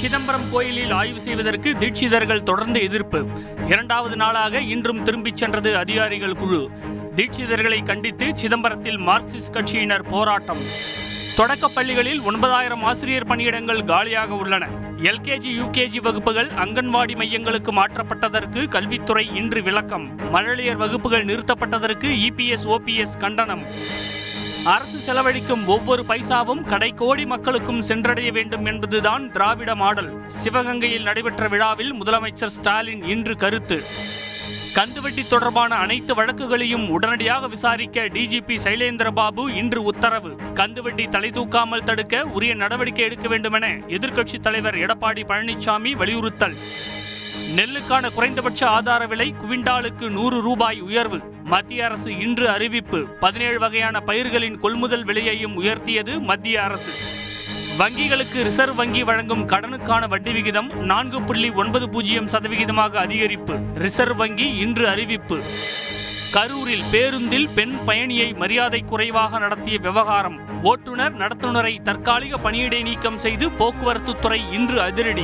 சிதம்பரம் 0.00 0.50
கோயிலில் 0.52 0.90
ஆய்வு 0.90 1.20
செய்வதற்கு 1.20 1.70
தீட்சிதர்கள் 1.70 2.42
தொடர்ந்து 2.42 2.82
எதிர்ப்பு. 2.82 3.26
இரண்டாவது 3.68 4.16
நாளாக 4.16 4.60
இன்றும் 4.60 5.02
திரும்பிச் 5.02 5.36
சென்றது 5.36 5.76
அதிகாரிகள் 5.76 6.34
குழு. 6.34 6.70
தீட்சிதர்களை 7.16 7.84
கண்டித்து 7.84 8.26
சிதம்பரத்தில் 8.26 8.96
மார்க்சிஸ்ட் 8.96 9.52
கட்சியினர் 9.52 10.08
போராட்டம். 10.08 10.58
தொடக்கப் 11.36 11.74
பள்ளிகளில் 11.74 12.20
ஒன்பதாயிரம் 12.20 12.82
ஆசிரியர் 12.82 13.26
பணியிடங்கள் 13.26 13.84
காலியாக 13.84 14.34
உள்ளன. 14.34 14.66
எல்கேஜி 15.02 15.50
யூகேஜி 15.62 16.02
வகுப்புகள் 16.02 16.48
அங்கன்வாடி 16.48 17.14
மையங்களுக்கு 17.14 17.70
மாற்றப்பட்டதற்கு 17.70 18.68
கல்வித்துறை 18.68 19.34
இன்று 19.34 19.62
விளக்கம். 19.62 20.34
மழலையர் 20.34 20.76
வகுப்புகள் 20.76 21.24
நிறுத்தப்பட்டதற்கு 21.24 22.28
இபிஎஸ் 22.28 22.64
ஓபிஎஸ் 22.64 23.18
கண்டனம். 23.18 23.64
அரசு 24.64 24.98
செலவழிக்கும் 24.98 25.66
ஒவ்வொரு 25.66 26.04
பைசாவும் 26.08 26.64
கடைக்கோடி 26.68 27.26
மக்களுக்கும் 27.26 27.82
சென்றடைய 27.82 28.32
வேண்டும் 28.32 28.64
என்பதுதான் 28.64 29.30
திராவிட 29.30 29.74
மாடல். 29.74 30.22
சிவகங்கையில் 30.44 31.02
நடைபெற்ற 31.02 31.48
விழாவில் 31.48 31.94
முதலமைச்சர் 31.94 32.46
ஸ்டாலின் 32.46 33.02
இன்று 33.02 33.36
கருத்து. 33.36 33.82
கந்துவட்டி 34.74 35.26
தொடர்பான 35.26 35.74
அனைத்து 35.74 36.14
வழக்குகளையும் 36.14 36.88
உடனடியாக 36.88 37.48
விசாரிக்க 37.48 38.04
டிஜிபி 38.04 38.58
சைலேந்திரபாபு 38.64 39.48
இன்று 39.48 39.82
உத்தரவு. 39.82 40.36
கந்துவட்டி 40.54 41.08
தலை 41.08 41.30
தூக்காமல் 41.30 41.84
தடுக்க 41.84 42.24
உரிய 42.24 42.54
நடவடிக்கை 42.54 43.04
எடுக்க 43.04 43.28
வேண்டுமென 43.28 43.66
எதிர்க்கட்சித் 43.88 44.40
தலைவர் 44.40 44.74
எடப்பாடி 44.74 45.24
பழனிசாமி 45.28 45.92
வலியுறுத்தல். 45.92 46.54
நெல்லுக்கான 47.56 48.12
குறைந்தபட்ச 48.14 48.68
ஆதார 48.68 49.06
விலை 49.06 49.34
குவிண்டாலுக்கு 49.42 50.08
நூறு 50.08 50.40
ரூபாய் 50.40 50.80
உயர்வு. 50.80 51.18
மத்திய 51.44 51.84
அரசு 51.84 52.18
இன்று 52.18 52.48
அறிவிப்பு. 52.50 52.98
பதினேழு 52.98 53.58
வகையான 53.58 54.00
பயிர்களின் 54.00 54.58
கொள்முதல் 54.58 55.04
விலையையும் 55.04 55.60
உயர்த்தியது 55.62 56.20
மத்திய 56.20 56.62
அரசு. 56.62 56.92
வங்கிகளுக்கு 57.78 58.42
ரிசர்வ் 58.42 58.74
வங்கி 58.74 59.02
வழங்கும் 59.02 59.48
கடனுக்கான 59.48 60.08
வட்டி 60.08 60.32
விகிதம் 60.32 60.74
நான்கு 60.74 61.22
புள்ளி 61.22 61.50
ஒன்பது 61.50 61.88
பூஜ்ஜியம் 61.88 62.28
சதவிகிதமாக 62.28 62.98
அதிகரிப்பு. 62.98 63.60
ரிசர்வ் 63.74 64.16
வங்கி 64.16 64.48
இன்று 64.56 64.88
அறிவிப்பு. 64.88 65.42
கரூரில் 66.34 66.84
பேருந்தில் 66.90 67.48
பெண் 67.54 67.76
பயணியை 67.86 68.36
மரியாதை 68.36 68.80
குறைவாக 68.80 69.38
நடத்திய 69.38 69.78
விவகாரம். 69.78 70.62
ஓட்டுநர் 70.62 71.16
நடத்துனரை 71.16 71.82
தற்காலிக 71.82 72.36
பணியிடை 72.36 72.82
நீக்கம் 72.82 73.18
செய்து 73.18 73.50
போக்குவரத்து 73.50 74.18
துறை 74.18 74.40
இன்று 74.52 74.80
அதிரடி. 74.80 75.18